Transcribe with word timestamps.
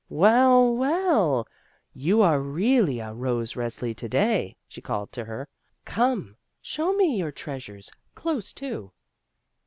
"WeU, 0.09 0.75
well, 0.77 1.47
you 1.93 2.23
are 2.23 2.39
really 2.41 2.97
a 2.99 3.13
Rose 3.13 3.53
Resli 3.53 3.95
to 3.97 4.09
day," 4.09 4.55
she 4.67 4.81
called 4.81 5.11
to 5.11 5.25
her; 5.25 5.47
"come, 5.85 6.37
show 6.59 6.93
me 6.93 7.19
your 7.19 7.31
treasures 7.31 7.91
close 8.15 8.51
to." 8.53 8.93